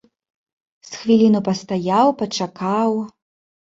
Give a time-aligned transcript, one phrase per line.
[0.87, 2.91] З хвіліну пастаяў, пачакаў.